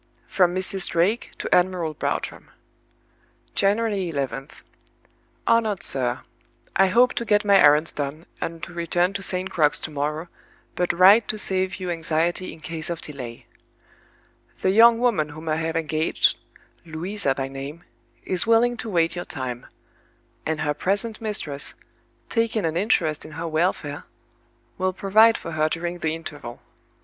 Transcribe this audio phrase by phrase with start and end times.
[0.27, 0.89] From Mrs.
[0.89, 2.49] Drake to Admiral Bartram.
[3.53, 4.63] "January 11th.
[5.45, 6.21] "HONORED SIR,
[6.75, 9.51] "I hope to get my errands done, and to return to St.
[9.51, 10.27] Crux to morrow,
[10.75, 13.45] but write to save you anxiety, in case of delay.
[14.61, 16.35] "The young woman whom I have engaged
[16.83, 17.83] (Louisa by name)
[18.25, 19.67] is willing to wait your time;
[20.47, 21.75] and her present mistress,
[22.27, 24.05] taking an interest in her welfare,
[24.79, 26.59] will provide for her during the interval.